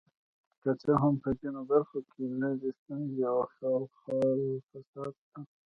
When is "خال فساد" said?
3.99-5.13